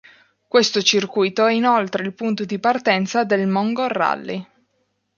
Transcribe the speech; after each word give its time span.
Questo 0.47 0.81
circuito 0.81 1.45
è 1.45 1.53
inoltre 1.53 2.01
il 2.03 2.15
punto 2.15 2.43
di 2.43 2.57
partenza 2.57 3.23
del 3.23 3.45
Mongol 3.45 3.89
Rally. 3.89 4.47